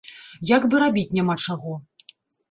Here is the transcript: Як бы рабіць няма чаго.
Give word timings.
Як 0.51 0.63
бы 0.69 0.79
рабіць 0.83 1.13
няма 1.17 1.35
чаго. 1.51 1.75